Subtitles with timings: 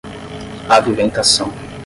[0.67, 1.45] aviventação